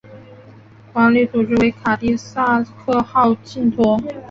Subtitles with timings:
[0.91, 3.99] 管理组织为卡蒂萨克号信托。